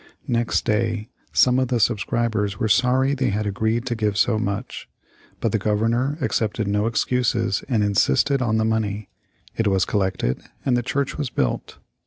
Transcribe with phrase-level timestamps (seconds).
[0.27, 4.89] Next day some of the subscribers were sorry they had agreed to give so much,
[5.39, 9.09] but the Governor accepted no excuses and insisted on the money.
[9.57, 11.77] It was collected, and the church was built.